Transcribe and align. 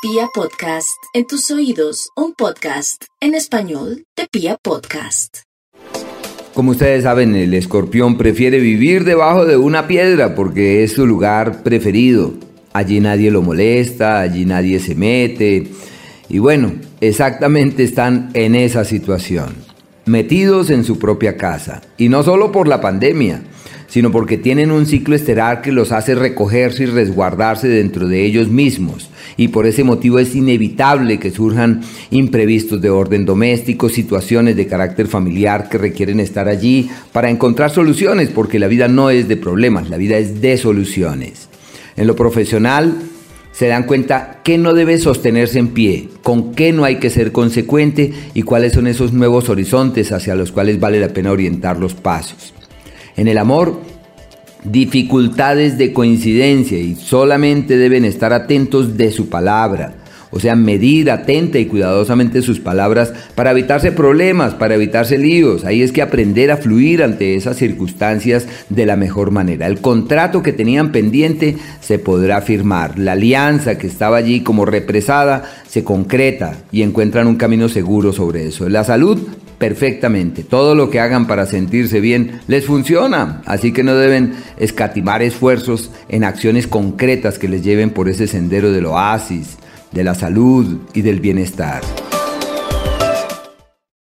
Pia 0.00 0.28
Podcast, 0.32 1.02
en 1.12 1.26
tus 1.26 1.50
oídos, 1.50 2.10
un 2.14 2.32
podcast 2.32 3.02
en 3.20 3.34
español 3.34 4.04
de 4.16 4.28
Pia 4.30 4.56
Podcast. 4.62 5.38
Como 6.54 6.70
ustedes 6.70 7.02
saben, 7.02 7.34
el 7.34 7.52
escorpión 7.52 8.16
prefiere 8.16 8.60
vivir 8.60 9.02
debajo 9.02 9.44
de 9.44 9.56
una 9.56 9.88
piedra 9.88 10.36
porque 10.36 10.84
es 10.84 10.92
su 10.92 11.04
lugar 11.04 11.64
preferido. 11.64 12.34
Allí 12.72 13.00
nadie 13.00 13.32
lo 13.32 13.42
molesta, 13.42 14.20
allí 14.20 14.44
nadie 14.44 14.78
se 14.78 14.94
mete. 14.94 15.66
Y 16.28 16.38
bueno, 16.38 16.74
exactamente 17.00 17.82
están 17.82 18.30
en 18.34 18.54
esa 18.54 18.84
situación, 18.84 19.56
metidos 20.06 20.70
en 20.70 20.84
su 20.84 21.00
propia 21.00 21.36
casa. 21.36 21.82
Y 21.96 22.08
no 22.08 22.22
solo 22.22 22.52
por 22.52 22.68
la 22.68 22.80
pandemia, 22.80 23.42
sino 23.88 24.12
porque 24.12 24.36
tienen 24.36 24.70
un 24.70 24.86
ciclo 24.86 25.16
estelar 25.16 25.62
que 25.62 25.72
los 25.72 25.92
hace 25.92 26.14
recogerse 26.14 26.84
y 26.84 26.86
resguardarse 26.86 27.68
dentro 27.68 28.06
de 28.06 28.24
ellos 28.24 28.48
mismos. 28.48 29.10
Y 29.36 29.48
por 29.48 29.66
ese 29.66 29.82
motivo 29.82 30.18
es 30.18 30.34
inevitable 30.34 31.18
que 31.18 31.30
surjan 31.30 31.80
imprevistos 32.10 32.80
de 32.80 32.90
orden 32.90 33.24
doméstico, 33.24 33.88
situaciones 33.88 34.56
de 34.56 34.66
carácter 34.66 35.06
familiar 35.06 35.68
que 35.68 35.78
requieren 35.78 36.20
estar 36.20 36.48
allí 36.48 36.90
para 37.12 37.30
encontrar 37.30 37.70
soluciones, 37.70 38.28
porque 38.28 38.58
la 38.58 38.68
vida 38.68 38.88
no 38.88 39.10
es 39.10 39.26
de 39.26 39.36
problemas, 39.36 39.88
la 39.88 39.96
vida 39.96 40.18
es 40.18 40.40
de 40.40 40.58
soluciones. 40.58 41.48
En 41.96 42.06
lo 42.06 42.14
profesional, 42.14 42.94
se 43.52 43.66
dan 43.66 43.84
cuenta 43.84 44.40
que 44.44 44.58
no 44.58 44.74
debe 44.74 44.98
sostenerse 44.98 45.58
en 45.58 45.68
pie, 45.68 46.08
con 46.22 46.52
qué 46.52 46.72
no 46.72 46.84
hay 46.84 46.96
que 46.96 47.10
ser 47.10 47.32
consecuente 47.32 48.12
y 48.34 48.42
cuáles 48.42 48.74
son 48.74 48.86
esos 48.86 49.12
nuevos 49.12 49.48
horizontes 49.48 50.12
hacia 50.12 50.36
los 50.36 50.52
cuales 50.52 50.78
vale 50.78 51.00
la 51.00 51.08
pena 51.08 51.32
orientar 51.32 51.78
los 51.78 51.94
pasos. 51.94 52.54
En 53.18 53.26
el 53.26 53.36
amor, 53.36 53.80
dificultades 54.62 55.76
de 55.76 55.92
coincidencia 55.92 56.78
y 56.78 56.94
solamente 56.94 57.76
deben 57.76 58.04
estar 58.04 58.32
atentos 58.32 58.96
de 58.96 59.10
su 59.10 59.28
palabra. 59.28 59.94
O 60.30 60.38
sea, 60.38 60.54
medir 60.54 61.10
atenta 61.10 61.58
y 61.58 61.66
cuidadosamente 61.66 62.42
sus 62.42 62.60
palabras 62.60 63.12
para 63.34 63.50
evitarse 63.50 63.90
problemas, 63.90 64.54
para 64.54 64.76
evitarse 64.76 65.18
líos. 65.18 65.64
Ahí 65.64 65.82
es 65.82 65.90
que 65.90 66.00
aprender 66.00 66.52
a 66.52 66.58
fluir 66.58 67.02
ante 67.02 67.34
esas 67.34 67.56
circunstancias 67.56 68.46
de 68.68 68.86
la 68.86 68.94
mejor 68.94 69.32
manera. 69.32 69.66
El 69.66 69.80
contrato 69.80 70.40
que 70.40 70.52
tenían 70.52 70.92
pendiente 70.92 71.56
se 71.80 71.98
podrá 71.98 72.40
firmar. 72.40 73.00
La 73.00 73.12
alianza 73.12 73.78
que 73.78 73.88
estaba 73.88 74.18
allí 74.18 74.42
como 74.42 74.64
represada 74.64 75.42
se 75.66 75.82
concreta 75.82 76.56
y 76.70 76.82
encuentran 76.82 77.26
un 77.26 77.34
camino 77.34 77.68
seguro 77.68 78.12
sobre 78.12 78.46
eso. 78.46 78.68
La 78.68 78.84
salud 78.84 79.18
perfectamente. 79.58 80.44
Todo 80.44 80.74
lo 80.74 80.90
que 80.90 81.00
hagan 81.00 81.26
para 81.26 81.46
sentirse 81.46 82.00
bien 82.00 82.40
les 82.46 82.64
funciona, 82.64 83.42
así 83.44 83.72
que 83.72 83.82
no 83.82 83.94
deben 83.94 84.34
escatimar 84.58 85.22
esfuerzos 85.22 85.90
en 86.08 86.24
acciones 86.24 86.66
concretas 86.66 87.38
que 87.38 87.48
les 87.48 87.62
lleven 87.62 87.90
por 87.90 88.08
ese 88.08 88.26
sendero 88.26 88.72
del 88.72 88.86
oasis, 88.86 89.58
de 89.92 90.04
la 90.04 90.14
salud 90.14 90.78
y 90.94 91.02
del 91.02 91.20
bienestar. 91.20 91.82